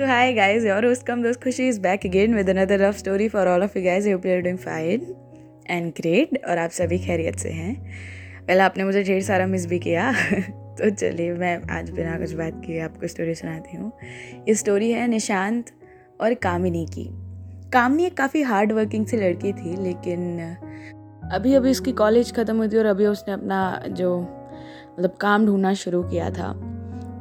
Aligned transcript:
So 0.00 0.06
hi 0.06 0.32
guys, 0.32 0.64
your 0.64 0.80
host 0.80 1.04
Kam 1.04 1.22
Dost 1.22 1.40
Khushi 1.40 1.68
is 1.68 1.78
back 1.78 2.04
again 2.04 2.34
with 2.34 2.48
another 2.48 2.78
love 2.78 2.96
story 2.96 3.28
for 3.28 3.46
all 3.48 3.62
of 3.62 3.76
you 3.76 3.82
guys. 3.82 4.06
I 4.06 4.12
hope 4.12 4.24
you 4.24 4.56
fine 4.56 5.02
and 5.66 5.94
great 5.94 6.44
और 6.48 6.58
आप 6.58 6.70
सभी 6.70 6.98
खैरियत 6.98 7.36
से 7.36 7.50
हैं। 7.50 7.74
पहले 8.46 8.60
आपने 8.60 8.84
मुझे 8.84 9.02
ढेर 9.02 9.22
सारा 9.22 9.46
मिस 9.46 9.66
भी 9.66 9.78
किया। 9.78 10.12
तो 10.52 10.90
चलिए 10.90 11.32
मैं 11.32 11.62
आज 11.70 11.90
बिना 11.90 12.18
कुछ 12.18 12.32
बात 12.32 12.62
किए 12.66 12.80
आपको 12.80 13.06
स्टोरी 13.06 13.34
सुनाती 13.34 13.76
हूँ। 13.76 13.92
ये 14.48 14.54
स्टोरी 14.54 14.90
है 14.90 15.08
निशांत 15.08 15.66
और 16.20 16.34
कामिनी 16.34 16.86
की। 16.86 17.08
कामिनी 17.72 18.06
एक 18.06 18.16
काफ़ी 18.16 18.42
हार्ड 18.42 18.72
वर्किंग 18.72 19.06
सी 19.06 19.16
लड़की 19.16 19.52
थी 19.52 19.82
लेकिन 19.82 20.40
अभी 21.32 21.54
अभी 21.54 21.70
उसकी 21.70 21.92
कॉलेज 21.92 22.32
ख़त्म 22.32 22.56
हुई 22.56 22.68
थी 22.68 22.76
और 22.76 22.86
अभी 22.86 23.06
उसने 23.06 23.34
अपना 23.34 23.84
जो 23.88 24.20
मतलब 24.98 25.16
काम 25.20 25.46
ढूंढना 25.46 25.74
शुरू 25.74 26.02
किया 26.02 26.30
था। 26.30 26.69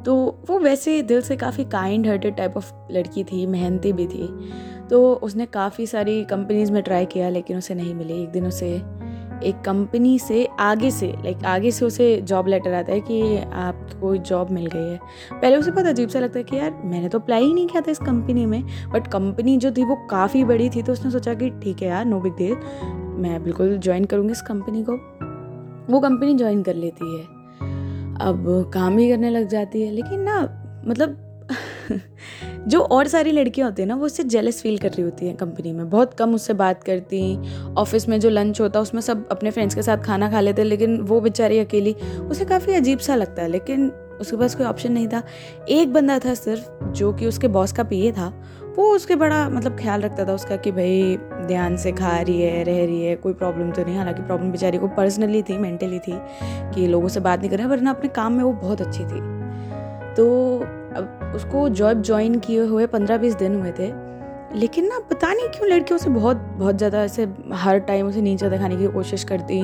तो 0.05 0.15
वो 0.49 0.59
वैसे 0.59 1.01
दिल 1.01 1.21
से 1.21 1.35
काफ़ी 1.37 1.63
काइंड 1.63 2.07
हार्टेड 2.07 2.35
टाइप 2.35 2.57
ऑफ़ 2.57 2.73
लड़की 2.91 3.23
थी, 3.23 3.45
मेहनती 3.45 3.93
भी 3.93 4.07
थी। 4.07 4.49
तो 4.89 5.13
उसने 5.13 5.45
काफ़ी 5.45 5.87
सारी 5.87 6.23
कंपनीज़ 6.23 6.71
में 6.71 6.83
ट्राई 6.83 7.05
किया, 7.05 7.29
लेकिन 7.29 7.57
उसे 7.57 7.75
नहीं 7.75 7.93
मिली। 7.93 8.23
एक 8.23 8.29
दिन 8.29 8.47
उसे, 8.47 8.69
एक 9.43 9.61
कंपनी 9.65 10.19
से 10.19 10.47
आगे 10.59 10.91
से 10.91 11.07
लाइक 11.23 11.45
आगे 11.45 11.71
से 11.71 11.85
उसे 11.85 12.21
जॉब 12.21 12.47
लेटर 12.47 12.73
आता 12.73 12.91
है 12.91 12.99
कि 12.99 13.37
आपको 13.37 14.15
जॉब 14.15 14.51
मिल 14.51 14.65
गई 14.65 14.91
है। 14.91 14.99
पहले 15.33 15.57
उसे 15.57 15.71
बहुत 15.71 15.85
अजीब 15.85 16.09
सा 16.09 16.19
लगता 16.19 16.39
है 16.39 16.43
कि 16.43 16.57
यार, 16.57 16.81
मैंने 16.85 17.09
तो 17.09 17.19
अप्लाई 17.19 17.43
ही 17.43 17.53
नहीं 17.53 17.67
किया 17.67 17.81
था 17.81 17.91
इस 17.91 17.99
कंपनी 17.99 18.45
में 18.45 18.63
बट 18.91 19.07
कंपनी 19.07 19.57
जो 19.57 19.71
थी 19.71 19.83
वो 19.83 20.07
काफ़ी 20.09 20.43
बड़ी 20.43 20.69
थी 20.69 20.83
तो 20.83 20.93
उसने 20.93 21.11
सोचा 21.11 21.33
कि 21.33 21.49
ठीक 21.49 21.81
है 21.81 21.87
यार 21.89 22.05
नो 22.05 22.19
बिग 22.19 22.33
डील 22.33 22.55
मैं 23.21 23.43
बिल्कुल 23.43 23.77
ज्वाइन 23.77 24.05
करूँगी 24.05 24.31
इस 24.31 24.41
कंपनी 24.41 24.85
को। 24.89 24.93
वो 25.93 25.99
कंपनी 25.99 26.33
ज्वाइन 26.33 26.63
कर 26.63 26.75
लेती 26.75 27.17
है। 27.17 27.38
अब 28.21 28.71
काम 28.73 28.97
ही 28.97 29.09
करने 29.09 29.29
लग 29.29 29.47
जाती 29.47 29.81
है। 29.81 29.91
लेकिन 29.91 30.21
ना 30.21 30.65
मतलब 30.87 31.25
जो 32.67 32.79
और 32.79 33.07
सारी 33.07 33.31
लड़कियाँ 33.31 33.69
होती 33.69 33.81
हैं 33.81 33.87
ना, 33.87 33.95
वो 33.95 34.05
उससे 34.05 34.23
जेलस 34.23 34.61
फील 34.61 34.77
कर 34.77 34.89
रही 34.89 35.01
होती 35.01 35.27
हैं 35.27 35.37
कंपनी 35.37 35.71
में। 35.71 35.89
बहुत 35.89 36.13
कम 36.13 36.35
उससे 36.35 36.53
बात 36.53 36.83
करती 36.83 37.37
ऑफ़िस 37.73 38.09
में 38.09 38.19
जो 38.19 38.29
लंच 38.29 38.61
होता 38.61 38.79
है 38.79 38.81
उसमें 38.81 39.01
सब 39.01 39.29
अपने 39.29 39.51
फ्रेंड्स 39.51 39.75
के 39.75 39.81
साथ 39.81 39.97
खाना 39.97 40.31
खा 40.31 40.39
लेते 40.39 40.63
लेकिन 40.63 41.01
वो 41.01 41.21
बेचारी 41.21 41.59
अकेली, 41.59 41.93
उसे 42.29 42.45
काफ़ी 42.45 42.73
अजीब 42.73 42.99
सा 42.99 43.15
लगता 43.15 43.41
है। 43.41 43.47
लेकिन 43.47 43.89
उसके 43.89 44.37
पास 44.37 44.55
कोई 44.55 44.65
ऑप्शन 44.65 44.91
नहीं 44.91 45.07
था। 45.07 45.23
एक 45.69 45.93
बंदा 45.93 46.19
था 46.19 46.33
सिर्फ़, 46.33 46.85
जो 46.91 47.13
कि 47.13 47.25
उसके 47.25 47.47
बॉस 47.47 47.71
का 47.71 47.83
पीए 47.83 48.11
था। 48.11 48.43
वो 48.75 48.95
उसके 48.95 49.15
बड़ा 49.15 49.49
मतलब 49.49 49.77
ख्याल 49.79 50.01
रखता 50.01 50.25
था 50.25 50.33
उसका 50.33 50.55
कि 50.55 50.71
भाई 50.71 51.17
ध्यान 51.49 51.77
से 51.77 51.91
खा 51.91 52.17
रही 52.19 52.41
है, 52.41 52.63
रह 52.63 52.83
रही 52.85 53.03
है, 53.03 53.15
कोई 53.15 53.33
प्रॉब्लम 53.33 53.71
तो 53.71 53.83
नहीं। 53.83 53.97
हालाँकि 53.97 54.21
प्रॉब्लम 54.21 54.51
बेचारी 54.51 54.77
को 54.77 54.87
पर्सनली 54.87 55.41
थी 55.43 55.57
मेंटली 55.57 55.99
थी 55.99 56.19
कि 56.73 56.87
लोगों 56.87 57.07
से 57.07 57.19
बात 57.19 57.39
नहीं 57.39 57.49
कर 57.49 57.57
रहे, 57.57 57.67
वरना 57.67 57.89
अपने 57.89 58.09
काम 58.09 58.33
में 58.33 58.43
वो 58.43 58.51
बहुत 58.53 58.81
अच्छी 58.81 59.03
थी। 59.03 59.21
तो 60.15 60.27
अब 60.95 61.33
उसको 61.35 61.67
जॉब 61.69 62.01
ज्वाइन 62.01 62.39
किए 62.39 62.59
हुए 62.65 62.85
पंद्रह 62.87 63.17
बीस 63.17 63.35
दिन 63.35 63.59
हुए 63.61 63.71
थे। 63.71 63.91
लेकिन 64.55 64.85
ना, 64.85 64.99
पता 65.09 65.33
नहीं 65.33 65.47
क्यों 65.47 65.69
लड़कियों 65.69 65.97
से 65.99 66.09
बहुत 66.09 66.37
बहुत 66.57 66.77
ज़्यादा 66.77 67.03
ऐसे 67.03 67.27
हर 67.53 67.79
टाइम 67.79 68.07
उसे 68.07 68.21
नीचे 68.21 68.49
दिखाने 68.49 68.77
की 68.77 68.87
कोशिश 68.87 69.23
करती। 69.23 69.61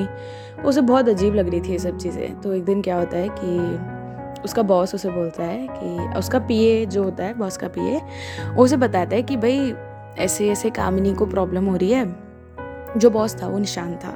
उसे 0.64 0.80
बहुत 0.80 1.08
अजीब 1.08 1.34
लग 1.34 1.48
रही 1.48 1.60
थी 1.60 1.72
ये 1.72 1.78
सब 1.78 1.98
चीज़ें। 1.98 2.40
तो 2.40 2.52
एक 2.52 2.64
दिन 2.64 2.82
क्या 2.82 2.96
होता 2.96 3.16
है 3.16 3.28
कि 3.30 4.42
उसका 4.44 4.62
बॉस 4.62 4.94
उसे 4.94 5.10
बोलता 5.10 5.44
है 5.44 5.66
कि, 5.70 6.18
उसका 6.18 6.38
पीए 6.38 6.84
जो 6.86 7.02
होता 7.02 7.24
है 7.24 7.34
बॉस 7.34 7.56
का 7.56 7.68
पीए 7.68 8.00
उसे 8.58 8.76
बताता 8.76 9.16
है 9.16 9.22
कि 9.22 9.36
भाई 9.36 9.72
ऐसे 10.18 10.48
ऐसे 10.50 10.70
कामिनी 10.72 11.14
को 11.14 11.26
प्रॉब्लम 11.26 11.64
हो 11.64 11.76
रही 11.76 11.90
है। 11.90 12.04
जो 12.98 13.10
बॉस 13.10 13.34
था, 13.42 13.46
वो 13.46 13.58
निशान 13.58 13.94
था। 13.94 14.10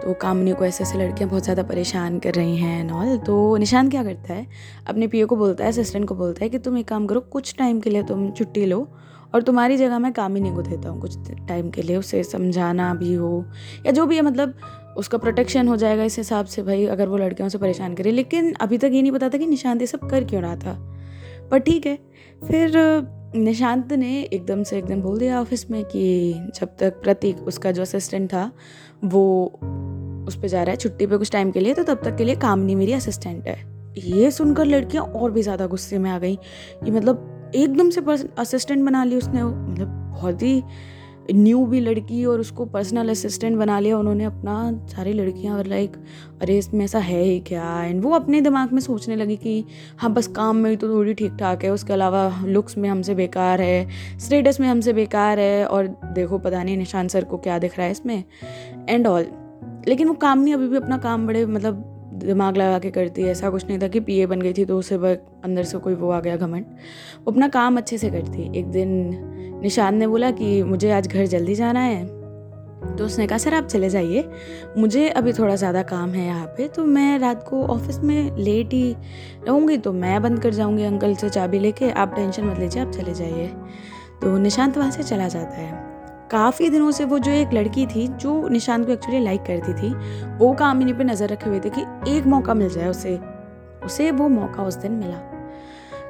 तो 0.00 0.12
कामिनी 0.14 0.52
को 0.52 0.64
ऐसे 0.64 0.84
ऐसे 0.84 0.98
लड़कियाँ 0.98 1.28
बहुत 1.30 1.42
ज़्यादा 1.42 1.62
परेशान 1.62 2.18
कर 2.18 2.34
रही 2.34 2.56
हैं 2.56 2.80
एंड 2.80 2.90
ऑल 2.92 3.16
तो 3.18 3.56
निशान 3.56 3.88
क्या 3.90 4.02
करता 4.04 4.34
है? 4.34 4.46
अपने 4.88 5.06
पीए 5.06 5.24
को 5.24 5.36
बोलता 5.36 5.64
है 5.64 5.70
असिस्टेंट 5.70 6.06
को 6.08 6.14
बोलता 6.14 6.44
है 6.44 6.48
कि 6.50 6.58
तुम 6.58 6.78
एक 6.78 6.88
काम 6.88 7.06
करो, 7.06 7.20
कुछ 7.22 7.54
टाइम 7.58 7.80
के 7.80 7.90
लिए 7.90 8.02
तुम 8.02 8.30
छुट्टी 8.30 8.64
लो 8.66 8.86
और 9.34 9.42
तुम्हारी 9.42 9.76
जगह 9.76 9.98
मैं 9.98 10.12
कामिनी 10.12 10.50
को 10.50 10.62
देता 10.62 10.88
हूँ 10.88 11.00
कुछ 11.00 11.30
टाइम 11.48 11.70
के 11.70 11.82
लिए। 11.82 11.96
उसे 11.96 12.22
समझाना 12.24 12.92
भी 12.94 13.14
हो, 13.14 13.44
या 13.86 13.92
जो 13.92 14.06
भी 14.06 14.16
है 14.16 14.22
मतलब 14.22 14.54
उसका 14.98 15.18
प्रोटेक्शन 15.18 15.68
हो 15.68 15.76
जाएगा 15.76 16.04
इस 16.04 16.16
हिसाब 16.18 16.46
से 16.46 16.62
भाई, 16.62 16.86
अगर 16.86 17.08
वो 17.08 17.16
लड़कियों 17.16 17.48
से 17.48 17.58
परेशान 17.58 17.94
करे 17.94 18.10
लेकिन 18.12 18.52
अभी 18.60 18.78
तक 18.78 18.90
ये 18.92 19.02
नहीं 19.02 19.12
पता 19.12 19.28
था 19.28 19.38
कि 19.38 19.46
निशांत 19.46 19.80
ये 19.80 19.86
सब 19.86 20.08
कर 20.10 20.24
क्यों 20.24 20.42
रहा 20.42 20.56
था। 20.56 20.76
पर 21.50 21.58
ठीक 21.58 21.86
है, 21.86 21.98
फिर 22.42 22.72
निशांत 23.34 23.92
ने 23.92 24.20
एकदम 24.22 24.62
से 24.62 24.78
एकदम 24.78 25.00
बोल 25.02 25.18
दिया 25.18 25.40
ऑफ़िस 25.40 25.70
में 25.70 25.82
कि 25.84 26.32
जब 26.54 26.68
तक 26.78 27.00
प्रतीक 27.02 27.40
उसका 27.40 27.70
जो 27.70 27.82
असिस्टेंट 27.82 28.28
था, 28.32 28.50
वो 29.04 29.44
उस 30.28 30.36
पर 30.36 30.48
जा 30.48 30.62
रहा 30.62 30.70
है 30.70 30.76
छुट्टी 30.76 31.06
पे 31.06 31.16
कुछ 31.18 31.30
टाइम 31.32 31.50
के 31.50 31.60
लिए 31.60 31.74
तो 31.74 31.82
तब 31.82 32.00
तक 32.04 32.16
के 32.16 32.24
लिए 32.24 32.36
कामनी 32.36 32.74
मेरी 32.74 32.92
असिस्टेंट 32.92 33.46
है। 33.46 33.58
ये 33.98 34.30
सुनकर 34.30 34.64
लड़कियाँ 34.64 35.04
और 35.04 35.30
भी 35.30 35.42
ज़्यादा 35.42 35.66
गुस्से 35.66 35.98
में 35.98 36.10
आ 36.10 36.18
गई 36.18 36.36
कि 36.84 36.90
मतलब 36.90 37.52
एकदम 37.54 37.90
से 37.90 38.00
असिस्टेंट 38.38 38.84
बना 38.84 39.04
ली 39.04 39.16
उसने 39.16 39.44
मतलब 39.44 39.88
बहुत 40.12 40.42
ही 40.42 40.62
न्यू 41.28 41.64
भी 41.66 41.80
लड़की 41.80 42.24
और 42.24 42.40
उसको 42.40 42.64
पर्सनल 42.66 43.08
असिस्टेंट 43.10 43.56
बना 43.58 43.78
लिया, 43.80 43.98
उन्होंने 43.98 44.24
अपना 44.24 44.86
सारी 44.86 45.12
लड़कियाँ 45.12 45.56
और 45.58 45.66
लाइक 45.66 45.96
अरे 46.42 46.56
इसमें 46.58 46.84
ऐसा 46.84 46.98
है 46.98 47.22
ही 47.22 47.38
क्या? 47.40 47.82
एंड 47.84 48.02
वो 48.02 48.10
अपने 48.10 48.40
दिमाग 48.40 48.72
में 48.72 48.80
सोचने 48.80 49.16
लगी 49.16 49.36
कि 49.36 49.64
हाँ 49.98 50.12
बस 50.12 50.26
काम 50.26 50.56
में 50.56 50.76
तो 50.76 50.88
थोड़ी 50.88 51.14
ठीक 51.14 51.36
ठाक 51.40 51.64
है, 51.64 51.70
उसके 51.70 51.92
अलावा 51.92 52.42
लुक्स 52.44 52.78
में 52.78 52.88
हमसे 52.88 53.14
बेकार 53.14 53.60
है 53.60 54.18
स्टेटस 54.18 54.60
में 54.60 54.68
हमसे 54.68 54.92
बेकार 54.92 55.38
है, 55.38 55.66
और 55.66 55.86
देखो, 55.86 56.38
पता 56.38 56.62
नहीं 56.62 56.76
निशान 56.76 57.08
सर 57.08 57.24
को 57.24 57.38
क्या 57.38 57.58
दिख 57.58 57.76
रहा 57.78 57.86
है 57.86 57.92
इसमें 57.92 58.24
एंड 58.88 59.06
ऑल 59.06 59.26
लेकिन 59.88 60.08
वो 60.08 60.14
काम 60.14 60.38
नहीं, 60.38 60.54
अभी 60.54 60.68
भी 60.68 60.76
अपना 60.76 60.98
काम 60.98 61.26
बड़े 61.26 61.44
मतलब 61.46 61.89
दिमाग 62.20 62.56
लगा 62.56 62.78
के 62.78 62.90
करती 62.90 63.22
है। 63.22 63.30
ऐसा 63.30 63.50
कुछ 63.50 63.66
नहीं 63.66 63.78
था 63.78 63.88
कि 63.88 64.00
पीए 64.00 64.26
बन 64.26 64.40
गई 64.40 64.52
थी 64.52 64.64
तो 64.64 64.78
उसे 64.78 64.94
अंदर 64.94 65.64
से 65.64 65.78
कोई 65.78 65.94
वो 65.94 66.10
आ 66.10 66.20
गया 66.20 66.36
घमंड। 66.36 66.64
वो 67.16 67.32
अपना 67.32 67.48
काम 67.48 67.76
अच्छे 67.76 67.98
से 67.98 68.10
करती। 68.10 68.50
एक 68.58 68.66
दिन 68.66 69.60
निशान 69.62 69.94
ने 69.94 70.06
बोला 70.06 70.30
कि 70.30 70.62
मुझे 70.62 70.90
आज 70.90 71.08
घर 71.08 71.26
जल्दी 71.26 71.54
जाना 71.54 71.80
है। 71.80 72.04
तो 72.96 73.04
उसने 73.04 73.26
कहा, 73.26 73.38
सर, 73.38 73.54
आप 73.54 73.66
चले 73.66 73.88
जाइए। 73.90 74.28
मुझे 74.78 75.08
अभी 75.10 75.32
थोड़ा 75.32 75.54
ज़्यादा 75.56 75.82
काम 75.82 76.10
है 76.10 76.24
यहाँ 76.26 76.46
पे 76.56 76.68
तो 76.68 76.84
मैं 76.84 77.18
रात 77.18 77.44
को 77.48 77.62
ऑफ़िस 77.66 77.98
में 78.00 78.36
लेट 78.36 78.72
ही 78.72 78.94
रहूँगी 79.46 79.76
तो 79.78 79.92
मैं 79.92 80.20
बंद 80.22 80.42
कर 80.42 80.54
जाऊँगी 80.54 80.84
अंकल 80.84 81.14
से 81.14 81.30
चाबी 81.30 81.58
लेके। 81.58 81.90
आप 81.92 82.14
टेंशन 82.16 82.44
मत 82.44 82.58
लीजिए, 82.58 82.82
आप 82.82 82.92
चले 82.92 83.14
जाइए। 83.14 83.46
तो 84.22 84.36
निशांत 84.38 84.78
वहाँ 84.78 84.90
से 84.90 85.02
चला 85.02 85.28
जाता 85.28 85.56
है। 85.56 85.89
काफ़ी 86.30 86.68
दिनों 86.70 86.90
से 86.90 87.04
वो 87.04 87.18
जो 87.18 87.30
एक 87.30 87.52
लड़की 87.52 87.86
थी, 87.86 88.08
जो 88.08 88.48
निशांत 88.48 88.86
को 88.86 88.92
एक्चुअली 88.92 89.24
लाइक 89.24 89.42
करती 89.42 89.72
थी, 89.72 89.94
वो 90.38 90.52
कामिनी 90.52 90.92
पे 90.92 91.04
नज़र 91.04 91.28
रखे 91.28 91.50
हुए 91.50 91.60
थे 91.60 91.70
कि 91.70 91.82
एक 92.16 92.26
मौका 92.26 92.54
मिल 92.54 92.68
जाए 92.68 92.88
उसे। 92.88 93.20
उसे 93.84 94.10
वो 94.10 94.28
मौका 94.28 94.62
उस 94.62 94.74
दिन 94.74 94.92
मिला। 94.92 95.16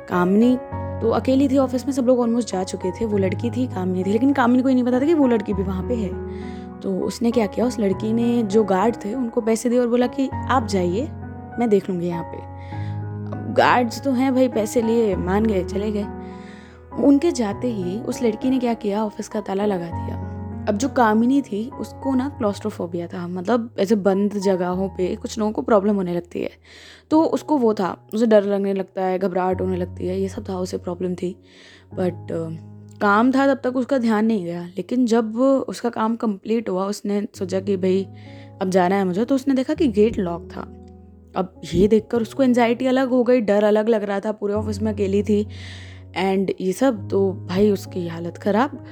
कामिनी 0.08 0.56
तो 1.02 1.10
अकेली 1.10 1.48
थी 1.48 1.58
ऑफ़िस 1.58 1.86
में, 1.86 1.92
सब 1.92 2.06
लोग 2.06 2.20
ऑलमोस्ट 2.20 2.52
जा 2.52 2.62
चुके 2.64 2.90
थे। 2.90 3.04
वो 3.04 3.18
लड़की 3.18 3.50
थी, 3.50 3.66
कामिनी 3.66 4.04
थी, 4.04 4.12
लेकिन 4.12 4.32
कामिनी 4.32 4.62
को 4.62 4.68
ही 4.68 4.74
नहीं 4.74 4.84
पता 4.84 5.00
था 5.00 5.04
कि 5.04 5.14
वो 5.14 5.26
लड़की 5.26 5.54
भी 5.54 5.62
वहाँ 5.62 5.88
पे 5.88 5.94
है। 5.94 6.10
तो 6.80 6.98
उसने 6.98 7.30
क्या 7.30 7.46
किया, 7.46 7.66
उस 7.66 7.78
लड़की 7.78 8.12
ने 8.12 8.42
जो 8.42 8.64
गार्ड 8.64 8.96
थे, 8.96 9.14
उनको 9.14 9.40
पैसे 9.40 9.68
दिए 9.68 9.78
और 9.78 9.88
बोला 9.88 10.06
कि 10.06 10.28
आप 10.48 10.66
जाइए, 10.66 11.08
मैं 11.58 11.68
देख 11.68 11.90
लूँगी 11.90 12.06
यहाँ 12.06 12.24
पे। 12.24 13.52
गार्ड्स 13.52 14.02
तो 14.02 14.12
हैं 14.12 14.34
भाई, 14.34 14.48
पैसे 14.48 14.82
लिए, 14.82 15.16
मान 15.16 15.46
गए, 15.46 15.64
चले 15.64 15.92
गए। 15.92 16.06
उनके 17.00 17.30
जाते 17.30 17.68
ही 17.68 18.00
उस 18.00 18.22
लड़की 18.22 18.50
ने 18.50 18.58
क्या 18.58 18.74
किया? 18.74 19.04
ऑफ़िस 19.04 19.28
का 19.28 19.40
ताला 19.40 19.66
लगा 19.66 19.86
दिया। 19.86 20.30
अब 20.68 20.76
जो 20.76 20.88
कामिनी 20.88 21.42
थी, 21.42 21.70
उसको 21.70 22.14
ना 22.14 22.28
क्लॉस्ट्रोफोबिया 22.28 23.06
था। 23.06 23.28
मतलब 23.28 23.74
ऐसे 23.78 23.96
बंद 23.96 24.38
जगहों 24.38 24.88
पे 24.88 25.16
कुछ 25.16 25.38
लोगों 25.38 25.52
को 25.52 25.62
प्रॉब्लम 25.62 25.96
होने 25.96 26.14
लगती 26.14 26.42
है। 26.42 26.50
तो 27.10 27.24
उसको 27.24 27.58
वो 27.58 27.74
था। 27.74 28.08
उसे 28.14 28.26
डर 28.26 28.44
लगने 28.44 28.74
लगता 28.74 29.04
है, 29.04 29.18
घबराहट 29.18 29.60
होने 29.60 29.76
लगती 29.76 30.06
है। 30.06 30.20
ये 30.20 30.28
सब 30.28 30.48
था 30.48 30.58
उसे 30.58 30.78
प्रॉब्लम 30.78 31.14
थी। 31.14 31.36
बट 31.94 32.26
काम 33.02 33.32
था 33.32 33.54
तब 33.54 33.60
तक 33.64 33.76
उसका 33.76 33.98
ध्यान 33.98 34.26
नहीं 34.26 34.44
गया। 34.44 34.66
लेकिन 34.66 35.06
जब 35.06 35.36
उसका 35.68 35.88
काम 35.88 36.16
कंप्लीट 36.16 36.68
हुआ, 36.68 36.86
उसने 36.86 37.26
सोचा 37.34 37.60
कि 37.60 37.76
भाई, 37.76 38.06
अब 38.62 38.70
जाना 38.70 38.96
है 38.96 39.04
मुझे 39.04 39.24
तो 39.24 39.34
उसने 39.34 39.54
देखा 39.54 39.74
कि 39.74 39.88
गेट 39.88 40.18
लॉक 40.18 40.48
था। 40.56 40.60
अब 41.36 41.60
ये 41.74 41.88
देखकर 41.88 42.22
उसको 42.22 42.42
एनजाइटी 42.42 42.86
अलग 42.86 43.08
हो 43.08 43.24
गई, 43.24 43.40
डर 43.40 43.64
अलग 43.64 43.88
लग 43.88 44.02
रहा 44.02 44.20
था। 44.20 44.32
पूरे 44.32 44.54
ऑफ़िस 44.54 44.82
में 44.82 44.92
अकेली 44.92 45.22
थी। 45.22 45.46
एंड 46.16 46.52
ये 46.60 46.72
सब 46.72 47.08
तो 47.08 47.32
भाई 47.48 47.70
उसकी 47.70 48.06
हालत 48.08 48.38
ख़राब। 48.38 48.84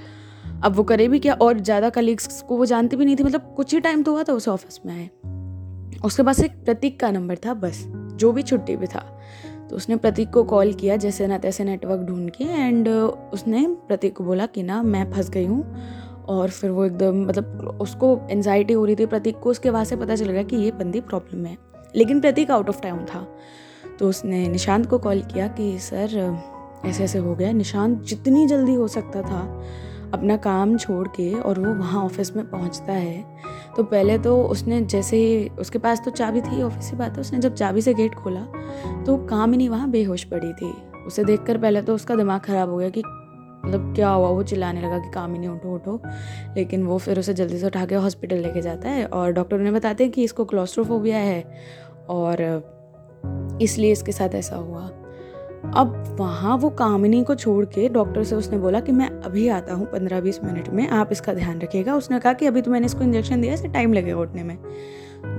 अब 0.65 0.75
वो 0.75 0.83
करे 0.83 1.09
भी 1.09 1.19
क्या? 1.19 1.35
और 1.35 1.59
ज़्यादा 1.61 1.91
कलीग्स 1.91 2.43
को 2.43 2.57
वो 2.57 2.67
जानती 2.67 2.97
भी 2.97 3.05
नहीं 3.05 3.17
थी। 3.17 3.23
मतलब 3.23 3.55
कुछ 3.57 3.75
ही 3.75 3.81
टाइम 3.81 4.03
तो 4.03 4.13
हुआ 4.13 4.23
था, 4.23 4.33
उस 4.33 4.49
ऑफ़िस 4.49 4.81
में 4.87 4.95
आए। 4.95 5.09
उसके 6.05 6.23
पास 6.23 6.41
एक 6.41 6.53
प्रतीक 6.65 6.99
का 7.01 7.11
नंबर 7.11 7.37
था, 7.37 7.55
बस, 7.55 7.85
जो 7.89 8.33
भी 8.33 8.43
छुट्टी 8.43 8.77
पे 8.77 8.87
था। 8.87 9.05
तो 9.71 9.77
उसने 9.77 9.97
प्रतीक 9.97 10.31
को 10.31 10.43
कॉल 10.45 10.73
किया, 10.73 10.97
जैसे 10.97 11.27
ना 11.27 11.39
तैसे 11.39 11.65
नेटवर्क 11.65 12.01
ढूंढ 12.01 12.31
के 12.31 12.45
एंड 12.45 12.89
उसने 12.89 13.67
प्रतीक 13.89 14.17
को 14.17 14.25
बोला 14.25 14.47
कि 14.47 14.63
ना, 14.63 14.83
मैं 14.83 15.11
फंस 15.13 15.31
गई 15.31 15.45
हूँ। 15.45 15.65
और 16.29 16.51
फिर 16.51 16.71
वो 16.71 16.85
एकदम 16.85 17.25
मतलब 17.27 17.79
उसको 17.81 18.19
एनजाइटी 18.31 18.75
हो 18.75 18.85
रही 18.85 18.97
थी 18.97 19.07
प्रतीक 19.07 19.39
को, 19.39 19.51
उसके 19.51 19.71
वहाँ 19.71 19.85
से 19.85 19.97
पता 19.97 20.17
चल 20.17 20.31
गया 20.31 20.43
कि 20.43 20.57
ये 20.57 20.71
बंदी 20.71 21.01
प्रॉब्लम 21.01 21.47
है। 21.47 21.57
लेकिन 21.97 22.21
प्रतीक 22.21 22.51
आउट 22.51 22.69
ऑफ़ 22.69 22.81
टाउन 22.83 23.05
था। 23.05 23.27
तो 23.99 24.09
उसने 24.09 24.47
निशांत 24.49 24.87
को 24.87 24.99
कॉल 24.99 25.23
किया 25.23 25.47
कि 25.49 25.79
सर 25.79 26.17
ऐसे 26.85 27.05
ऐसे 27.05 27.19
हो 27.19 27.35
गया। 27.35 27.53
निशांत 27.53 28.03
जितनी 28.03 28.47
जल्दी 28.47 28.75
हो 28.75 28.89
सकता 28.89 29.23
था 29.23 29.41
अपना 30.15 30.37
काम 30.37 30.77
छोड़ 30.77 31.07
के 31.09 31.33
और 31.35 31.59
वो 31.61 31.73
वहाँ 31.75 32.05
ऑफ़िस 32.05 32.35
में 32.37 32.45
पहुँचता 32.51 32.93
है। 32.93 33.25
तो 33.77 33.83
पहले 33.83 34.19
तो 34.19 34.43
उसने 34.43 34.81
जैसे 34.81 35.17
ही, 35.17 35.49
उसके 35.49 35.79
पास 35.79 36.03
तो 36.05 36.11
चाबी 36.11 36.41
थी, 36.41 36.63
ऑफ़िस 36.63 36.91
की 36.91 36.97
बात 36.97 37.15
है, 37.15 37.21
उसने 37.21 37.39
जब 37.39 37.55
चाबी 37.55 37.81
से 37.81 37.95
गेट 37.95 38.15
खोला 38.15 38.41
तो 39.07 39.17
काम 39.27 39.53
ही 39.53 39.57
नहीं, 39.59 39.69
वहाँ 39.69 39.91
बेहोश 39.91 40.25
पड़ी 40.25 40.53
थी। 40.53 40.73
उसे 41.07 41.25
देखकर 41.25 41.59
पहले 41.59 41.83
तो 41.83 41.95
उसका 41.95 42.17
दिमाग 42.17 42.41
ख़राब 42.41 42.71
हो 42.71 42.77
गया 42.77 42.89
कि 42.89 43.03
मतलब 43.65 43.95
क्या 43.95 44.09
हुआ, 44.09 44.29
वो 44.29 44.43
चिल्लाने 44.43 44.81
लगा 44.81 44.99
कि 44.99 45.11
काम 45.11 45.33
ही 45.33 45.39
नहीं, 45.39 45.49
उठो 45.49 45.75
उठो। 45.75 46.01
लेकिन 46.57 46.83
वो 46.83 46.99
फिर 46.99 47.19
उसे 47.19 47.35
जल्दी 47.35 47.59
से 47.59 47.67
उठा 47.67 47.85
के 47.87 47.95
हॉस्पिटल 47.95 48.37
लेके 48.37 48.61
जाता 48.61 48.89
है 48.89 49.07
और 49.07 49.33
डॉक्टर 49.33 49.57
उन्हें 49.57 49.75
बताते 49.75 50.05
हैं 50.05 50.13
कि 50.13 50.25
इसको 50.25 50.45
क्लोस्ट्रोफोबिया 50.45 51.19
है 51.19 51.43
और 52.09 53.59
इसलिए 53.63 53.93
इसके 53.93 54.13
साथ 54.13 54.35
ऐसा 54.35 54.57
हुआ। 54.57 54.91
अब 55.65 56.17
वहाँ 56.21 56.57
वो 56.57 56.71
कामिनी 56.71 57.23
को 57.25 57.35
छोड़ 57.35 57.65
के 57.65 57.89
डॉक्टर 57.89 58.25
से 58.25 58.37
उसने 58.37 58.59
बोला 58.59 58.81
कि 58.81 58.93
मैं 58.93 59.09
अभी 59.23 59.49
आता 59.49 59.75
हूँ 59.75 59.87
पंद्रह 59.87 60.21
बीस 60.21 60.45
मिनट 60.45 60.69
में, 60.69 60.89
आप 60.89 61.13
इसका 61.13 61.35
ध्यान 61.35 61.61
रखिएगा। 61.61 61.95
उसने 61.95 62.21
कहा 62.21 62.33
कि 62.33 62.47
अभी 62.47 62.63
तो 62.63 62.71
मैंने 62.71 62.87
इसको 62.87 63.05
इंजेक्शन 63.05 63.41
दिया 63.41 63.55
इसे 63.55 63.69
टाइम 63.69 63.93
लगेगा 63.93 64.19
उठने 64.19 64.43
में। 64.43 64.57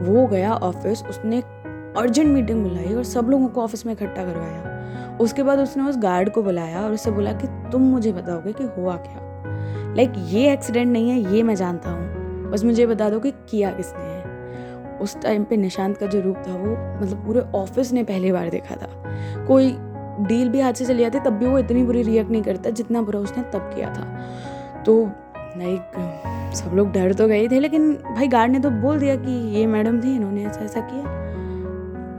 वो 0.06 0.27
गया 0.27 0.54
ऑफ़िस 0.54 1.04
उसने 1.04 1.42
अर्जेंट 1.98 2.30
मीटिंग 2.30 2.63
बुलाई 2.63 2.94
और 2.94 3.04
सब 3.04 3.30
लोगों 3.30 3.48
को 3.48 3.62
ऑफ़िस 3.62 3.86
में 3.86 3.94
इकट्ठा 3.94 4.25
करवाया। 4.25 5.18
उसके 5.21 5.44
बाद 5.44 5.60
उसने 5.60 5.83
उस 5.83 5.98
गार्ड 5.98 6.30
को 6.30 6.44
बुलाया 6.44 6.81
और 6.81 6.92
उससे 6.92 7.12
बोला 7.12 7.31
कि 7.33 7.48
तुम 7.71 7.81
मुझे 7.81 8.12
बताओगे 8.12 8.54
कि 8.54 8.63
हुआ 8.63 8.95
क्या? 8.95 9.94
लाइक 9.95 10.13
ये 10.18 10.54
एक्सीडेंट 10.54 10.92
नहीं 10.92 11.10
है, 11.10 11.36
ये 11.36 11.44
मैं 11.44 11.56
जानता 11.56 11.89
हूँ। 11.89 12.51
बस 12.51 12.63
मुझे 12.63 12.86
बता 12.86 13.10
दो 13.10 13.19
कि 13.19 13.31
किया 13.31 13.71
किसने 13.71 14.04
है। 14.04 14.98
उस 14.98 15.21
टाइम 15.21 15.44
पे 15.44 15.57
निशांत 15.57 15.98
का 15.98 16.06
जो 16.06 16.21
रूप 16.21 16.38
था 16.38 16.56
वो 16.56 17.01
मतलब 17.01 17.25
पूरे 17.25 17.39
ऑफ़िस 17.39 17.94
ने 17.94 18.04
पहली 18.04 18.31
बार 18.31 18.50
देखा 18.50 18.75
था। 18.75 18.89
कोई 19.48 19.75
डील 20.19 20.50
भी 20.50 20.60
हाथ 20.60 20.74
से 20.74 20.86
चली 20.86 21.00
जाती 21.00 21.19
तब 21.19 21.33
भी 21.33 21.45
वो 21.45 21.60
इतनी 21.60 21.83
बुरी 21.83 22.01
रिएक्ट 22.01 22.31
नहीं 22.31 22.42
करता 22.42 22.69
जितना 22.69 23.01
बुरा 23.01 23.19
उसने 23.19 23.44
तब 23.44 23.71
किया 23.75 23.94
था। 23.94 24.83
तो 24.83 25.04
लाइक 25.57 26.54
सब 26.56 26.75
लोग 26.75 26.92
डर 26.92 27.13
तो 27.13 27.27
गए 27.27 27.48
थे, 27.48 27.60
लेकिन 27.60 27.94
भाई 27.94 28.27
गार्ड 28.27 28.51
ने 28.51 28.60
तो 28.60 28.69
बोल 28.69 29.00
दिया 29.00 29.16
कि 29.16 29.31
ये 29.57 29.66
मैडम 29.68 30.01
थी, 30.01 30.16
इन्होंने 30.16 30.45
ऐसा 30.45 30.62
ऐसा 30.62 30.80
किया। 30.80 31.04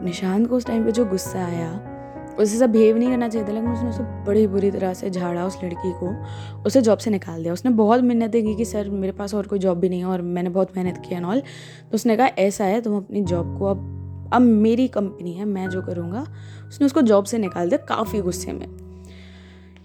निशांत 0.04 0.48
को 0.48 0.56
उस 0.56 0.66
टाइम 0.66 0.84
पे 0.84 0.92
जो 0.92 1.04
गुस्सा 1.04 1.44
आया, 1.44 1.70
उसे 2.38 2.58
सब 2.58 2.70
बिहेव 2.72 2.96
नहीं 2.96 3.10
करना 3.10 3.28
चाहिए 3.28 3.48
था, 3.48 3.52
लेकिन 3.52 3.70
उसने 3.70 3.88
उसे 3.88 4.02
बड़ी 4.24 4.46
बुरी 4.46 4.70
तरह 4.70 4.94
से 4.94 5.10
झाड़ा 5.10 5.46
उस 5.46 5.58
लड़की 5.64 5.92
को, 5.92 6.14
उसे 6.62 6.82
जॉब 6.82 6.98
से 6.98 7.10
निकाल 7.10 7.42
दिया। 7.42 7.52
उसने 7.52 7.70
बहुत 7.70 8.00
मिन्नतें 8.00 8.42
की 8.44 8.54
कि, 8.54 8.64
सर, 8.64 8.88
मेरे 8.90 9.12
पास 9.12 9.34
और 9.34 9.46
कोई 9.46 9.58
जॉब 9.58 9.78
भी 9.78 9.88
नहीं 9.88 10.00
है 10.00 10.06
और 10.06 10.22
मैंने 10.22 10.50
बहुत 10.50 10.76
मेहनत 10.76 11.02
की 11.08 11.14
एंड 11.14 11.26
ऑल 11.26 11.40
तो 11.40 11.94
उसने 11.94 12.16
कहा, 12.16 12.26
ऐसा 12.26 12.64
है, 12.64 12.80
तुम 12.80 12.96
अपनी 12.96 13.22
जॉब 13.22 13.58
को, 13.58 13.66
अब 13.66 14.30
अब 14.32 14.40
मेरी 14.40 14.86
कंपनी 14.88 15.32
है, 15.32 15.44
मैं 15.44 15.68
जो 15.68 15.82
करूँगा 15.82 16.24
उसने 16.70 16.86
उसको 16.86 17.02
जॉब 17.02 17.24
से 17.24 17.38
निकाल 17.38 17.68
दिया, 17.68 17.84
काफ़ी 17.86 18.20
गुस्से 18.20 18.52
में। 18.52 18.66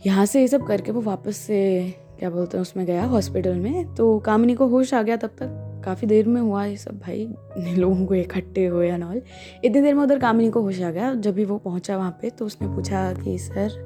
यहाँ 0.06 0.26
से 0.26 0.42
ये 0.42 0.48
सब 0.48 0.66
करके 0.68 0.92
वो 0.92 1.02
वापस 1.02 1.38
से, 1.38 1.94
क्या 2.20 2.30
बोलते 2.30 2.58
हैं 2.58 2.62
उसमें 2.62 2.86
गया 2.86 3.06
हॉस्पिटल 3.06 3.56
में 3.56 3.96
तो 3.96 4.18
कामिनी 4.20 4.54
को 4.56 4.68
होश 4.68 4.94
आ 4.94 5.02
गया 5.02 5.16
तब 5.18 5.30
तक। 5.40 5.82
काफ़ी 5.86 6.08
देर 6.08 6.28
में 6.28 6.40
हुआ 6.42 6.64
ये 6.66 6.76
सब 6.78 7.00
भाई 7.00 7.28
लोगों 7.78 8.06
को 8.06 8.14
इकट्ठे 8.16 8.66
हुए 8.66 8.88
एंड 8.90 9.04
ऑल 9.04 9.22
इतनी 9.66 9.82
देर 9.82 9.94
में 9.96 10.02
उधर 10.04 10.20
कामिनी 10.20 10.50
को 10.50 10.62
होश 10.62 10.82
आ 10.82 10.92
गया, 10.92 11.14
जब 11.16 11.34
भी 11.34 11.46
वो 11.46 11.58
पहुँचा 11.58 11.98
वहाँ 11.98 12.18
पे 12.22 12.30
तो 12.30 12.46
उसने 12.46 12.68
पूछा 12.68 13.12
कि, 13.14 13.38
सर 13.40 13.84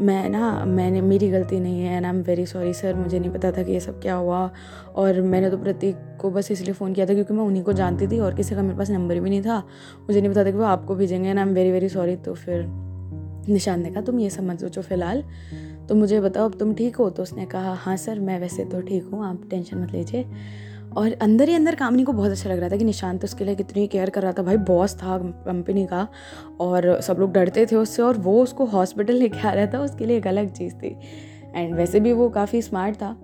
मैं 0.00 0.28
ना 0.30 0.64
मैंने 0.64 1.00
मेरी 1.00 1.28
गलती 1.28 1.60
नहीं 1.60 1.80
है 1.80 1.96
and 1.96 2.06
I 2.06 2.10
am 2.10 2.20
very 2.22 2.46
sorry 2.46 2.72
sir 2.72 2.94
मुझे 2.94 3.18
नहीं 3.18 3.30
पता 3.30 3.52
था 3.52 3.62
कि 3.62 3.72
ये 3.72 3.80
सब 3.80 4.00
क्या 4.02 4.14
हुआ 4.14 4.50
और 4.94 5.20
मैंने 5.20 5.50
तो 5.50 5.58
प्रतीक 5.58 5.96
को 6.20 6.30
बस 6.30 6.50
इसलिए 6.50 6.72
फ़ोन 6.72 6.92
किया 6.92 7.06
था 7.06 7.14
क्योंकि 7.14 7.34
मैं 7.34 7.44
उन्हीं 7.44 7.62
को 7.62 7.72
जानती 7.72 8.06
थी 8.06 8.18
और 8.18 8.34
किसी 8.34 8.54
का 8.54 8.62
मेरे 8.62 8.78
पास 8.78 8.90
नंबर 8.90 9.20
भी 9.20 9.30
नहीं 9.30 9.42
था। 9.42 9.58
मुझे 10.00 10.20
नहीं 10.20 10.30
पता 10.30 10.44
था 10.44 10.50
कि 10.50 10.56
वो 10.56 10.64
आपको 10.64 10.94
भेजेंगे 10.94 11.28
and 11.28 11.38
I 11.38 11.44
am 11.44 11.54
very 11.54 11.70
very 11.70 11.88
sorry 11.88 12.16
तो 12.16 12.34
फिर 12.34 12.64
निशान 13.48 13.80
ने 13.80 13.90
कहा 13.90 14.02
तुम 14.02 14.20
ये 14.20 14.30
समझ 14.30 14.60
सोचो 14.60 14.82
फ़िलहाल। 14.82 15.24
तो 15.88 15.94
मुझे 15.94 16.20
बताओ 16.20 16.48
अब 16.48 16.58
तुम 16.58 16.74
ठीक 16.74 16.96
हो? 16.96 17.10
तो 17.10 17.22
उसने 17.22 17.46
कहा 17.46 17.74
हाँ 17.74 17.96
सर 17.96 18.20
मैं 18.20 18.38
वैसे 18.40 18.64
तो 18.64 18.80
ठीक 18.80 19.04
हूँ 19.04 19.24
आप 19.26 19.42
टेंशन 19.50 19.78
मत 19.78 19.92
लीजिए। 19.92 20.24
और 20.96 21.12
अंदर 21.12 21.48
ही 21.48 21.54
अंदर 21.54 21.74
कामनी 21.74 22.04
को 22.04 22.12
बहुत 22.12 22.30
अच्छा 22.30 22.50
लग 22.50 22.58
रहा 22.58 22.68
था 22.68 22.76
कि 22.76 22.84
निशांत 22.84 23.24
उसके 23.24 23.44
लिए 23.44 23.54
कितनी 23.54 23.86
केयर 23.86 24.10
कर 24.10 24.22
रहा 24.22 24.32
था। 24.32 24.42
भाई 24.42 24.56
बॉस 24.56 24.94
था 24.94 25.18
कंपनी 25.18 25.86
का 25.86 26.08
और 26.60 27.00
सब 27.00 27.16
लोग 27.18 27.32
डरते 27.32 27.66
थे 27.66 27.76
उससे 27.76 28.02
और 28.02 28.18
वो 28.18 28.42
उसको 28.42 28.64
हॉस्पिटल 28.64 29.14
लेके 29.14 29.48
आ 29.48 29.52
रहा 29.52 29.66
था, 29.66 29.80
उसके 29.80 30.06
लिए 30.06 30.16
एक 30.16 30.26
अलग 30.26 30.52
चीज़ 30.52 30.74
थी। 30.74 30.96
एंड 31.56 31.74
वैसे 31.74 32.00
भी 32.00 32.12
वो 32.12 32.28
काफ़ी 32.28 32.62
स्मार्ट 32.62 32.96
था। 32.96 33.16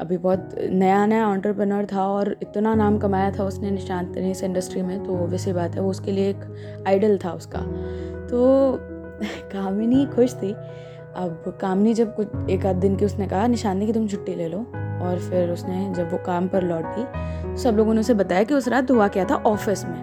अभी 0.00 0.16
बहुत 0.16 0.50
नया 0.70 1.06
नया 1.06 1.28
ऑन्टरप्रनर 1.28 1.86
था 1.92 2.06
और 2.08 2.36
इतना 2.42 2.74
नाम 2.74 2.98
कमाया 2.98 3.30
था 3.30 3.44
उसने 3.44 3.70
निशांत 3.70 4.18
ने 4.18 4.30
इस 4.30 4.42
इंडस्ट्री 4.42 4.82
में 4.82 5.04
तो 5.04 5.14
वैसे 5.14 5.52
बात 5.52 5.74
है, 5.74 5.80
वो 5.80 5.90
उसके 5.90 6.12
लिए 6.12 6.30
एक 6.30 6.84
आइडल 6.88 7.18
था 7.24 7.32
उसका। 7.32 7.60
तो 8.30 8.38
कामिनी 9.52 10.06
खुश 10.06 10.34
थी। 10.34 10.54
अब 11.18 11.58
कामनी 11.60 11.92
जब 11.94 12.14
कुछ, 12.16 12.28
एक 12.50 12.66
आध 12.66 12.76
दिन 12.76 12.96
की 12.96 13.04
उसने 13.04 13.26
कहा, 13.26 13.46
निशानी 13.46 13.86
की 13.86 13.92
तुम 13.92 14.06
छुट्टी 14.08 14.34
ले 14.34 14.48
लो। 14.48 14.58
और 14.98 15.18
फिर 15.20 15.50
उसने 15.50 15.92
जब 15.94 16.12
वो 16.12 16.18
काम 16.18 16.46
पर 16.48 16.62
लौटी 16.62 17.02
तो 17.42 17.56
सब 17.56 17.76
लोगों 17.76 17.94
ने 17.94 18.00
उसे 18.00 18.14
बताया 18.14 18.44
कि 18.44 18.54
उस 18.54 18.68
रात 18.68 18.90
हुआ 18.90 19.08
क्या 19.08 19.24
था 19.24 19.34
ऑफ़िस 19.46 19.84
में। 19.84 19.98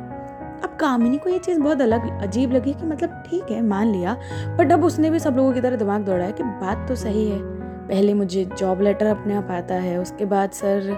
अब 0.64 0.78
कामिनी 0.80 1.18
को 1.18 1.30
ये 1.30 1.40
चीज़ 1.40 1.60
बहुत 1.60 1.82
अलग, 1.82 2.22
अजीब 2.24 2.52
लगी 2.52 2.74
कि 2.74 2.86
मतलब 2.86 3.24
ठीक 3.28 3.52
है, 3.52 3.62
मान 3.62 3.88
लिया, 3.88 4.18
बट 4.60 4.72
अब 4.72 4.84
उसने 4.84 5.10
भी 5.10 5.20
सब 5.20 5.36
लोगों 5.36 5.54
की 5.54 5.62
तरह 5.62 5.76
दिमाग 5.76 6.06
दौड़ाया 6.06 6.32
कि 6.32 6.44
बात 6.44 6.88
तो 6.88 6.96
सही 6.96 7.30
है। 7.30 7.40
पहले 7.88 8.14
मुझे 8.14 8.46
जॉब 8.58 8.82
लेटर 8.82 9.06
अपने 9.06 9.36
आप 9.36 9.52
आता 9.52 9.76
है, 9.76 9.98
उसके 9.98 10.26
बाद 10.26 10.52
सर 10.52 10.92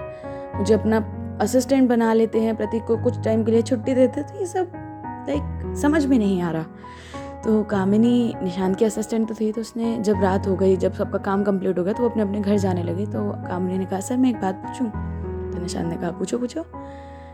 मुझे 0.56 0.74
अपना 0.74 1.04
असिस्टेंट 1.40 1.88
बना 1.88 2.12
लेते 2.12 2.40
हैं, 2.40 2.56
प्रतीक 2.56 2.84
को 2.84 2.96
कुछ 2.96 3.22
टाइम 3.24 3.44
के 3.44 3.52
लिए 3.52 3.62
छुट्टी 3.62 3.94
देते 3.94 4.22
तो 4.22 4.38
ये 4.40 4.46
सब, 4.46 4.72
लाइक, 5.28 5.76
समझ 5.76 6.04
में 6.06 6.18
नहीं 6.18 6.42
आ 6.42 6.50
रहा। 6.50 6.64
तो 7.48 7.64
कामिनी 7.64 8.34
निशांत 8.42 8.76
की 8.76 8.84
असिस्टेंट 8.84 9.28
तो 9.28 9.34
थी 9.34 9.52
तो 9.52 9.60
उसने 9.60 9.98
जब 10.00 10.22
रात 10.22 10.46
हो 10.46 10.56
गई, 10.56 10.76
जब 10.76 10.92
सबका 10.92 11.18
काम 11.18 11.44
कंप्लीट 11.44 11.78
हो 11.78 11.84
गया 11.84 11.92
तो 11.92 12.02
वो 12.02 12.08
अपने 12.08 12.22
अपने 12.22 12.40
घर 12.40 12.56
जाने 12.58 12.82
लगी। 12.82 13.06
तो 13.06 13.32
कामिनी 13.32 13.78
ने 13.78 13.84
कहा, 13.84 14.00
सर, 14.00 14.16
मैं 14.16 14.30
एक 14.30 14.40
बात 14.40 14.54
पूछूँ? 14.54 14.86
तो 15.52 15.62
निशांत 15.62 15.86
ने 15.86 15.96
कहा, 15.96 16.10
पूछो 16.10 16.38
पूछो। 16.38 16.64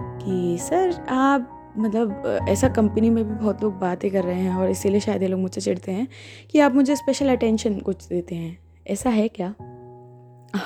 कि, 0.01 0.59
सर, 0.61 1.07
आप 1.09 1.73
मतलब 1.79 2.39
ऐसा 2.49 2.69
कंपनी 2.69 3.11
में 3.11 3.29
भी 3.29 3.35
बहुत 3.35 3.63
लोग 3.63 3.79
बातें 3.79 4.11
कर 4.11 4.25
रहे 4.25 4.41
हैं 4.41 4.57
और 4.57 4.71
इसीलिए 4.71 5.01
शायद 5.01 5.23
ये 5.23 5.29
लोग 5.29 5.41
मुझसे 5.41 5.61
चिढ़ते 5.61 5.93
हैं 5.93 6.09
कि 6.51 6.59
आप 6.59 6.75
मुझे 6.75 6.97
स्पेशल 6.97 7.29
अटेंशन 7.29 7.79
कुछ 7.79 8.09
देते 8.09 8.35
हैं। 8.35 8.59
ऐसा 8.87 9.11
है 9.11 9.29
क्या? 9.29 9.49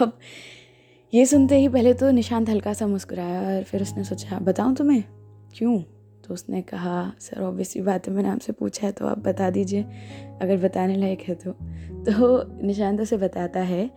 अब 0.02 0.18
ये 1.14 1.26
सुनते 1.26 1.58
ही 1.58 1.68
पहले 1.68 1.94
तो 1.94 2.10
निशांत 2.10 2.48
हल्का 2.48 2.72
सा 2.72 2.86
मुस्कुराया 2.86 3.56
और 3.56 3.62
फिर 3.62 3.82
उसने 3.82 4.04
सोचा, 4.04 4.38
बताऊँ 4.38 4.74
तुम्हें? 4.74 5.04
क्यों? 5.54 5.82
तो 6.28 6.34
उसने 6.34 6.60
कहा, 6.62 7.12
सर 7.20 7.42
ऑब्वियसली 7.42 7.82
बात 7.82 8.08
है 8.08 8.12
मैंने 8.14 8.28
आपसे 8.28 8.52
पूछा 8.52 8.86
है 8.86 8.92
तो 8.92 9.06
आप 9.06 9.18
बता 9.18 9.48
दीजिए, 9.50 9.82
अगर 10.42 10.56
बताने 10.56 10.96
लायक 10.96 11.20
है 11.20 11.34
तो। 11.34 11.52
तो 12.04 12.42
निशांत 12.66 13.02
से 13.02 13.16
बताता 13.16 13.60
है 13.60 13.90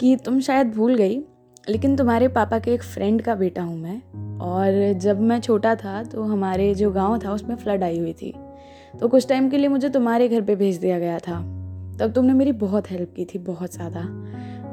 कि, 0.00 0.16
तुम 0.16 0.40
शायद 0.40 0.72
भूल 0.74 0.94
गई, 0.94 1.18
लेकिन 1.68 1.96
तुम्हारे 1.96 2.28
पापा 2.28 2.58
के 2.58 2.72
एक 2.74 2.82
फ्रेंड 2.82 3.22
का 3.22 3.34
बेटा 3.34 3.62
हूँ 3.62 3.78
मैं, 3.78 4.38
और 4.38 4.92
जब 4.92 5.20
मैं 5.20 5.40
छोटा 5.40 5.74
था 5.74 6.02
तो 6.04 6.22
हमारे 6.22 6.74
जो 6.74 6.90
गाँव 6.90 7.18
था, 7.18 7.32
उसमें 7.32 7.56
फ्लड 7.56 7.82
आई 7.82 7.98
हुई 7.98 8.12
थी। 8.12 8.34
तो 9.00 9.08
कुछ 9.08 9.28
टाइम 9.28 9.48
के 9.50 9.58
लिए 9.58 9.68
मुझे 9.68 9.88
तुम्हारे 9.88 10.28
घर 10.28 10.42
पे 10.42 10.56
भेज 10.56 10.76
दिया 10.76 10.98
गया 10.98 11.18
था। 11.18 11.40
तब 12.00 12.12
तुमने 12.14 12.32
मेरी 12.32 12.52
बहुत 12.52 12.90
हेल्प 12.90 13.12
की 13.16 13.24
थी, 13.24 13.38
बहुत 13.38 13.74
ज़्यादा। 13.74 14.00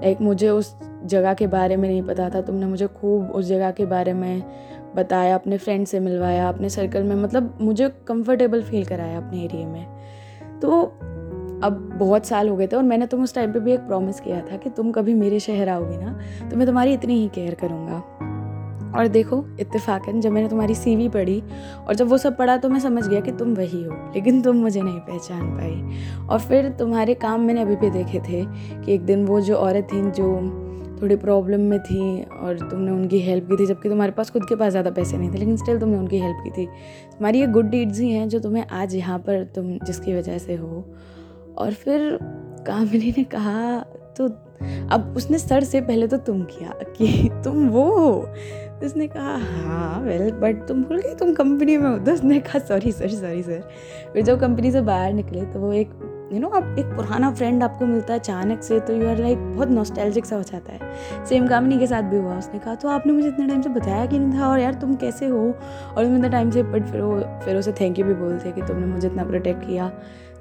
लाइक 0.02 0.22
मुझे 0.22 0.50
उस 0.50 0.76
जगह 1.06 1.34
के 1.34 1.48
बारे 1.48 1.76
में 1.76 1.88
नहीं 1.90 2.02
पता 2.04 2.30
था, 2.30 2.42
तुमने 2.42 2.66
मुझे 2.66 2.88
खूब 2.88 3.32
उस 3.32 3.46
जगह 3.46 3.72
के 3.72 3.86
बारे 3.86 4.14
में 4.14 4.79
बताया, 4.96 5.36
अपने 5.36 5.58
फ्रेंड 5.58 5.86
से 5.88 6.00
मिलवाया, 6.00 6.48
अपने 6.50 6.70
सर्कल 6.70 7.04
में 7.04 7.16
मतलब 7.16 7.58
मुझे 7.62 7.90
कंफर्टेबल 8.08 8.64
फील 8.64 8.86
कराया 8.86 9.18
अपने 9.18 9.44
एरिए 9.44 9.66
में। 9.66 9.86
तो 10.62 10.82
अब 11.64 11.90
बहुत 12.00 12.26
साल 12.26 12.50
हो 12.50 12.56
गए 12.58 12.68
थे 12.68 12.76
और 12.76 12.84
मैंने 12.84 13.06
तुम 13.06 13.24
उस 13.24 13.34
टाइम 13.36 13.52
पे 13.54 13.60
भी 13.60 13.74
एक 13.74 13.80
प्रॉमिस 13.80 14.20
किया 14.20 14.42
था 14.42 14.58
कि 14.58 14.70
तुम 14.70 14.92
कभी 14.92 15.14
मेरे 15.14 15.40
शहर 15.40 15.70
आओगी 15.70 15.98
ना 15.98 16.20
तो 16.50 16.58
मैं 16.58 16.68
तुम्हारी 16.68 16.94
इतनी 16.94 17.20
ही 17.22 17.28
केयर 17.28 17.56
करूँगा। 17.56 18.04
और 18.90 19.08
देखो 19.08 19.44
इत्तेफाकन 19.60 20.22
जब 20.22 20.32
मैंने 20.32 20.50
तुम्हारी 20.50 20.76
सीवी 20.76 21.10
पढ़ी 21.10 21.42
और 21.88 21.96
जब 21.96 22.08
वो 22.08 22.18
सब 22.18 22.38
पढ़ा 22.38 22.56
तो 22.58 22.70
मैं 22.70 22.80
समझ 22.80 23.08
गया 23.08 23.20
कि 23.22 23.32
तुम 23.32 23.54
वही 23.56 23.84
हो, 23.84 23.96
लेकिन 24.16 24.42
तुम 24.42 24.56
मुझे 24.56 24.82
नहीं 24.82 25.00
पहचान 25.00 25.42
पाई 25.58 26.28
और 26.28 26.40
फिर 26.40 26.70
तुम्हारे 26.70 27.14
काम 27.16 27.42
मैंने 27.42 27.62
अभी 27.62 27.76
भी 27.76 27.90
देखे 27.90 28.20
थे 28.20 28.44
कि 28.46 28.94
एक 28.94 29.06
दिन 29.06 29.26
वो 29.26 29.40
जो 29.42 29.56
औरत 29.56 29.88
थी, 29.94 30.02
जो 30.12 30.40
थोड़ी 31.02 31.16
प्रॉब्लम 31.16 31.62
में 31.62 31.80
थी 31.82 32.22
और 32.24 32.60
तुमने 32.60 32.92
उनकी 32.92 33.20
हेल्प 33.20 33.48
की 33.48 33.58
थी, 33.58 33.66
जबकि 33.66 33.90
तुम्हारे 33.90 34.12
पास 34.12 34.30
खुद 34.30 34.46
के 34.50 34.56
पास 34.56 34.72
ज़्यादा 34.72 34.92
पैसे 34.92 35.18
नहीं 35.18 35.30
थे, 35.32 35.38
लेकिन 35.38 35.58
स्टिल 35.58 35.80
तुमने 35.80 35.98
उनकी 35.98 36.20
हेल्प 36.20 36.44
की 36.44 36.50
थी। 36.52 36.66
तुम्हारी 36.66 37.40
ये 37.40 37.48
गुड 37.48 37.70
डीड्स 37.70 38.00
ही 38.00 38.12
हैं 38.12 38.28
जो 38.30 38.40
तुम्हें 38.40 38.66
आज 38.66 38.96
यहाँ 38.96 39.20
पर 39.20 39.44
तुम 39.56 39.78
जिसकी 39.80 40.16
वजह 40.16 40.38
से 40.38 40.56
हो। 40.56 40.86
और 41.58 41.74
फिर 41.74 42.18
कामिनी 42.68 43.14
ने 43.18 43.24
कहा 43.26 43.80
तो 44.18 44.28
अब 44.92 45.14
उसने 45.18 45.38
सर 45.38 45.64
से 45.64 45.82
पहले 45.82 46.08
तो 46.08 46.18
तुम 46.20 46.42
किया 46.46 46.74
कि 46.92 47.30
तुम 47.44 47.68
वो 47.70 47.84
हो। 47.90 48.12
तो 48.80 48.86
उसने 48.86 49.08
कहा 49.08 49.36
हाँ 49.38 50.02
वेल 50.02 50.32
बट 50.34 50.68
तुम 50.68 50.84
भूल 50.84 50.98
गई, 50.98 51.14
तुम 51.16 51.34
कंपनी 51.34 51.78
में 51.78 51.90
हो। 51.90 51.98
तो 51.98 52.14
उसने 52.14 52.40
कहा 52.40 52.60
सॉरी 52.60 52.92
सर 52.92 53.10
सॉरी 53.10 53.44
सर 53.44 53.62
फिर 54.14 54.24
जब 54.24 54.40
कंपनी 54.40 54.72
से 54.72 54.82
बाहर 54.82 55.14
निकले 55.14 55.46
तो 55.46 55.60
वो 55.60 55.72
एक 55.74 55.90
यू 56.34 56.40
नो 56.40 56.48
आप 56.48 56.76
एक 56.80 56.86
पुराना 56.86 57.32
फ्रेंड 57.32 57.64
आपको 57.64 57.86
मिलता 57.86 58.14
है 58.14 58.20
अचानक 58.20 58.64
से 58.64 58.80
तो 58.80 58.94
यू 58.94 59.08
आर 59.10 59.18
लाइक 59.18 59.38
बहुत 59.56 59.70
नॉस्टैल्जिक 59.70 60.26
सा 60.26 60.36
हो 60.36 60.44
जाता 60.44 60.74
है। 60.74 61.26
सेम 61.26 61.48
कामिनी 61.48 61.80
के 61.80 61.88
साथ 61.88 62.02
भी 62.02 62.18
हुआ 62.18 62.38
उसने 62.38 62.60
कहा 62.60 62.76
तो 62.76 62.90
आपने 62.90 63.14
मुझे 63.14 63.28
इतने 63.28 63.48
टाइम 63.48 63.62
से 63.62 63.70
बताया 63.70 64.06
कि 64.06 64.20
नहीं 64.20 64.40
था? 64.40 64.48
और 64.48 64.60
यार 64.60 64.74
तुम 64.74 64.96
कैसे 64.96 65.28
हो? 65.28 65.40
और 65.98 66.04
तुम 66.06 66.16
इतने 66.16 66.30
टाइम 66.30 66.52
से 66.52 66.64
बट 66.64 66.86
फिर 66.86 67.02
वो, 67.02 67.20
फिर 67.46 67.56
उसे 67.56 67.72
थैंक 67.72 68.00
यू 68.00 68.06
भी 68.06 68.14
बोलते 68.14 68.52
कि 68.52 68.62
तुमने 68.62 68.86
मुझे 68.86 69.08
इतना 69.08 69.26
प्रोटेक्ट 69.26 69.66
किया, 69.68 69.90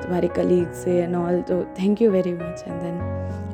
तुम्हारे 0.03 0.29
कलीग 0.29 0.73
से 0.73 0.99
एंड 0.99 1.17
ऑल 1.17 1.41
तो 1.43 1.63
thank 1.81 2.03
you 2.03 2.11
very 2.11 2.33
much 2.33 2.65
and 2.69 2.81
then 2.81 3.01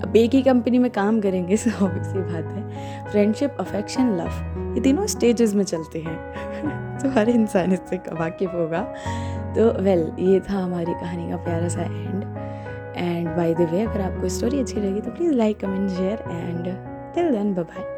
अब 0.03 0.17
एक 0.17 0.35
ही 0.35 0.43
कंपनी 0.43 0.79
में 0.79 0.91
काम 0.91 1.21
करेंगे 1.21 1.57
सो 1.57 1.85
ऑब्वियस 1.85 2.07
सी 2.07 2.19
बात 2.19 2.53
है। 2.53 3.05
फ्रेंडशिप 3.11 3.57
अफेक्शन 3.61 4.11
लव 4.17 4.75
ये 4.75 4.81
तीनों 4.81 5.07
स्टेजेस 5.07 5.55
में 5.55 5.65
चलते 5.65 5.99
हैं। 5.99 6.99
तो 6.99 7.09
हर 7.11 7.29
इंसान 7.29 7.73
इससे 7.73 7.97
वाकिफ 7.97 8.55
होगा। 8.55 8.81
तो 9.57 9.83
वेल 9.83 10.11
ये 10.19 10.41
था 10.41 10.55
हमारी 10.55 10.93
कहानी 10.93 11.31
का 11.31 11.37
प्यारा 11.37 11.69
सा 11.69 11.83
एंड 11.83 12.24
बाय 13.37 13.55
द 13.55 13.69
वे 13.73 13.83
अगर 13.83 14.01
आपको 14.01 14.29
स्टोरी 14.29 14.61
अच्छी 14.61 14.81
लगी 14.81 15.01
तो 15.01 15.11
please 15.11 15.33
like 15.35 15.61
comment 15.61 15.91
share 15.91 16.25
and 16.31 16.65
till 17.15 17.31
then 17.33 17.55
bye 17.55 17.94